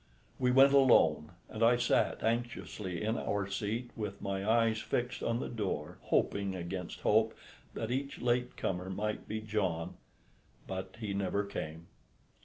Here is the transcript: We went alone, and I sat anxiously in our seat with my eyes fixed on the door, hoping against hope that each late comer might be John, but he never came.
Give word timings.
We 0.39 0.49
went 0.49 0.73
alone, 0.73 1.33
and 1.47 1.61
I 1.61 1.75
sat 1.77 2.23
anxiously 2.23 3.03
in 3.03 3.19
our 3.19 3.45
seat 3.47 3.91
with 3.95 4.19
my 4.19 4.43
eyes 4.49 4.79
fixed 4.79 5.21
on 5.21 5.39
the 5.39 5.47
door, 5.47 5.99
hoping 6.05 6.55
against 6.55 7.01
hope 7.01 7.37
that 7.75 7.91
each 7.91 8.19
late 8.19 8.57
comer 8.57 8.89
might 8.89 9.27
be 9.27 9.41
John, 9.41 9.97
but 10.65 10.95
he 10.99 11.13
never 11.13 11.45
came. 11.45 11.85